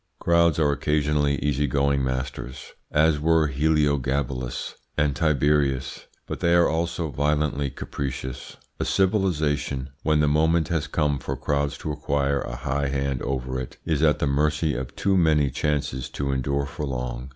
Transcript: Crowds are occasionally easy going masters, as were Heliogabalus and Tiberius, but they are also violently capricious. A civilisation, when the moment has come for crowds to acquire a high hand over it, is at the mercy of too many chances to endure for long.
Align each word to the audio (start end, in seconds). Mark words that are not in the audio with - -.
Crowds 0.19 0.57
are 0.57 0.71
occasionally 0.71 1.35
easy 1.43 1.67
going 1.67 2.03
masters, 2.03 2.73
as 2.89 3.19
were 3.19 3.47
Heliogabalus 3.49 4.73
and 4.97 5.15
Tiberius, 5.15 6.07
but 6.25 6.39
they 6.39 6.55
are 6.55 6.67
also 6.67 7.11
violently 7.11 7.69
capricious. 7.69 8.57
A 8.79 8.83
civilisation, 8.85 9.91
when 10.01 10.19
the 10.19 10.27
moment 10.27 10.69
has 10.69 10.87
come 10.87 11.19
for 11.19 11.37
crowds 11.37 11.77
to 11.77 11.91
acquire 11.91 12.41
a 12.41 12.55
high 12.55 12.87
hand 12.87 13.21
over 13.21 13.59
it, 13.59 13.77
is 13.85 14.01
at 14.01 14.17
the 14.17 14.25
mercy 14.25 14.73
of 14.73 14.95
too 14.95 15.15
many 15.15 15.51
chances 15.51 16.09
to 16.09 16.31
endure 16.31 16.65
for 16.65 16.87
long. 16.87 17.29